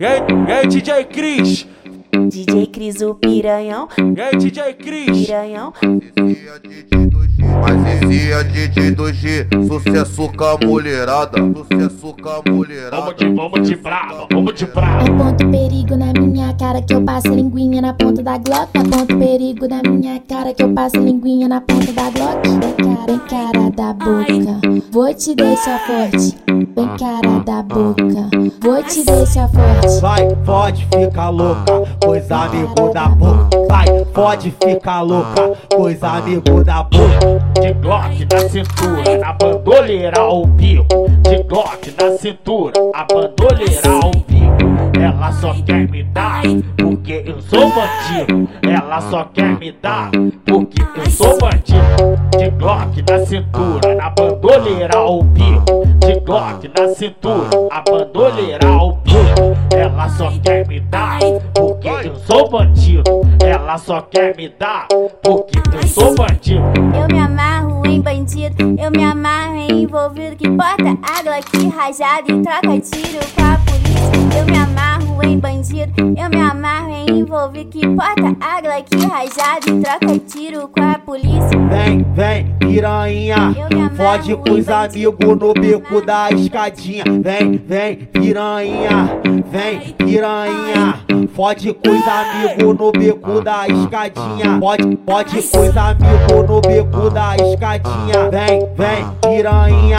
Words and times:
E 0.00 0.06
aí, 0.06 0.20
e 0.46 0.52
aí, 0.52 0.66
DJ 0.68 1.04
Cris? 1.06 1.66
DJ 2.28 2.68
Cris 2.68 3.00
o 3.00 3.16
piranhão, 3.16 3.88
E 3.98 4.20
aí, 4.20 4.36
DJ 4.36 4.74
Cris? 4.74 5.26
piranhão. 5.26 5.72
Mas 7.60 8.02
esse 8.04 8.30
é 8.30 8.44
DJ 8.44 8.94
2G, 8.94 9.66
sucesso 9.66 10.30
com 10.36 10.44
a 10.44 10.56
mulherada, 10.64 11.38
sucesso 11.38 12.14
com 12.22 12.28
a 12.28 12.40
mulherada. 12.48 12.96
Vamos 12.96 13.16
de, 13.16 13.28
vamos 13.34 13.68
de 13.68 13.74
brava, 13.74 14.28
vamos 14.32 14.54
de 14.54 14.66
brava. 14.66 15.02
Aponto 15.02 15.50
perigo 15.50 15.96
na 15.96 16.12
minha 16.12 16.54
cara 16.54 16.80
que 16.80 16.94
eu 16.94 17.02
passo 17.04 17.34
linguinha 17.34 17.82
na 17.82 17.92
ponta 17.92 18.22
da 18.22 18.38
Glock. 18.38 18.70
Aponto 18.78 19.18
perigo 19.18 19.66
na 19.66 19.82
minha 19.82 20.20
cara 20.20 20.54
que 20.54 20.62
eu 20.62 20.72
passo 20.72 20.96
linguinha 20.98 21.48
na 21.48 21.60
ponta 21.60 21.92
da 21.92 22.08
Glock. 22.10 22.48
Vem 22.48 22.72
cara, 22.86 23.04
vem 23.04 23.18
cara 23.18 23.70
da 23.72 23.92
boca, 23.94 24.60
vou 24.92 25.12
te 25.12 25.34
deixar 25.34 25.80
forte. 25.80 26.47
Vem 26.78 26.86
cara 26.96 27.40
da 27.44 27.60
boca, 27.60 28.30
vou 28.62 28.80
te 28.84 29.04
deixar 29.04 29.48
forte. 29.48 30.00
Vai, 30.00 30.28
pode 30.46 30.86
ficar 30.86 31.28
louca, 31.28 31.82
pois 32.00 32.30
amigo 32.30 32.92
da 32.94 33.08
boca. 33.08 33.48
Vai, 33.68 34.04
pode 34.14 34.52
ficar 34.52 35.00
louca, 35.00 35.58
pois 35.70 36.04
amigo 36.04 36.62
da 36.62 36.84
boca. 36.84 37.42
De 37.60 37.72
Glock 37.74 38.28
na 38.32 38.48
cintura, 38.48 39.18
na 39.18 39.32
bandoleira 39.32 40.20
ao 40.20 40.46
bico. 40.46 40.86
De 41.22 41.42
Glock 41.42 41.92
na 42.00 42.16
cintura, 42.16 42.74
a 42.94 43.04
bandoleira 43.12 43.90
ao 43.90 44.12
bico. 44.12 44.38
Ela 45.00 45.32
só 45.32 45.54
quer 45.54 45.88
me 45.90 46.04
dar 46.04 46.42
porque 46.76 47.24
eu 47.26 47.42
sou 47.42 47.68
bandido. 47.70 48.48
Ela 48.62 49.00
só 49.00 49.24
quer 49.24 49.58
me 49.58 49.72
dar 49.72 50.10
porque 50.46 50.80
eu 50.96 51.10
sou 51.10 51.38
bandido. 51.38 52.18
De 52.38 52.50
Glock 52.50 53.02
na 53.10 53.26
cintura, 53.26 53.96
na 53.96 54.10
bandoleira 54.10 54.96
ao 54.96 55.24
bico. 55.24 55.77
De 56.08 56.20
Glock 56.20 56.66
na 56.68 56.88
cintura, 56.94 57.50
a 57.70 57.82
bandoleira 57.82 58.66
ao 58.66 58.92
bico. 58.92 59.18
Ela 59.76 60.08
só 60.08 60.32
quer 60.42 60.66
me 60.66 60.80
dar 60.80 61.18
porque 61.52 61.86
eu 61.86 62.16
sou 62.16 62.48
bandido. 62.48 63.02
Ela 63.44 63.76
só 63.76 64.00
quer 64.00 64.34
me 64.34 64.48
dar 64.48 64.86
porque 65.22 65.58
eu 65.70 65.86
sou 65.86 66.14
bandido. 66.14 66.62
Eu 66.98 67.14
me 67.14 67.20
amarro 67.20 67.86
em 67.86 68.00
bandido, 68.00 68.56
eu 68.80 68.90
me 68.90 69.04
amarro 69.04 69.56
em 69.56 69.82
envolvido 69.82 70.34
que 70.36 70.48
porta 70.48 70.96
a 71.02 71.22
Glock 71.22 71.68
rajada 71.76 72.32
e 72.32 72.42
troca 72.42 72.80
tiro 72.80 73.20
com 73.34 73.42
a 73.42 73.58
polícia. 73.58 74.38
Eu 74.38 74.46
me 74.46 74.56
amarro 74.56 75.22
em 75.22 75.38
bandido, 75.38 75.92
eu 75.98 76.30
me 76.30 76.40
amarro 76.40 76.90
em 76.90 76.97
envolvido 77.38 77.70
que 77.70 77.88
porta 77.94 78.36
a 78.40 78.60
Glock 78.60 79.06
rajada 79.06 79.68
e 79.68 79.80
troca 79.80 80.18
tiro 80.26 80.68
com 80.68 80.82
a 80.82 80.98
polícia. 80.98 81.58
Vem, 81.70 82.02
vem, 82.12 82.56
piranha, 82.58 83.54
fode 83.96 84.34
com 84.36 84.50
os 84.52 84.68
amigos 84.68 85.38
no 85.38 85.54
beco 85.54 86.04
da 86.04 86.30
escadinha. 86.30 87.04
Vem, 87.22 87.56
vem, 87.56 87.96
piranha, 87.96 89.20
vem, 89.50 89.92
piranha, 89.92 91.00
fode 91.32 91.72
com 91.74 91.90
os 91.90 92.08
amigos 92.08 92.78
no 92.78 92.92
beco 92.92 93.40
da 93.40 93.68
escadinha. 93.68 94.58
Pode, 94.58 94.96
pode 94.96 95.42
com 95.42 95.60
os 95.60 95.76
amigos 95.76 96.48
no 96.48 96.60
beco 96.60 97.10
da 97.10 97.36
escadinha. 97.36 98.30
Vem, 98.30 98.68
vem, 98.74 99.06
piranha, 99.22 99.98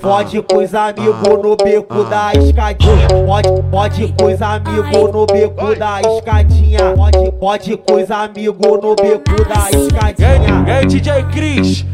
fode 0.00 0.42
com 0.42 0.58
os 0.58 0.74
amigos 0.74 1.28
no 1.42 1.56
beco 1.56 2.04
da 2.04 2.32
escadinha. 2.32 3.08
Pode, 3.26 3.62
pode 3.70 4.14
com 4.18 4.24
os 4.26 4.42
amigos 4.42 5.12
no 5.12 5.26
beco 5.26 5.74
da 5.76 6.00
escadinha. 6.00 6.92
Pode, 6.96 7.32
pode 7.32 7.76
com 7.76 7.94
os 7.94 8.10
amigos 8.10 8.82
no 8.82 8.94
beco 8.96 9.44
da 9.48 9.70
escadinha. 9.70 10.64
aí, 10.66 10.86
DJ 10.86 11.24
Cris? 11.24 11.84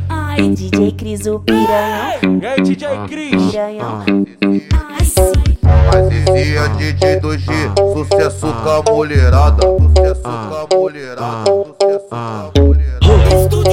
DJ 0.54 0.92
Cris 0.92 1.26
o 1.26 1.40
piranhão, 1.40 2.40
E 2.42 2.46
aí, 2.46 2.62
DJ 2.62 2.88
Cris? 3.08 3.50
piranhão. 3.50 4.04
Mas 4.92 6.12
esse 6.12 6.56
é 6.56 6.68
DJ 6.68 7.20
2G, 7.20 7.48
sucesso 7.94 8.46
com 8.46 8.68
a 8.68 8.82
mulherada, 8.92 9.62
sucesso 9.62 10.22
com 10.22 10.28
a 10.28 10.66
mulherada, 10.78 11.44
sucesso 11.46 12.06
com 12.10 12.16
a 12.16 12.50
mulherada. 12.58 13.65